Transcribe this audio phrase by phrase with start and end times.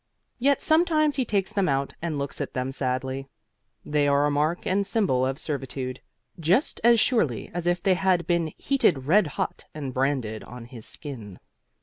[0.39, 3.27] Yet sometimes he takes them out and looks at them sadly.
[3.85, 6.01] They are a mark and symbol of servitude,
[6.39, 10.87] just as surely as if they had been heated red hot and branded on his
[10.87, 11.39] skin.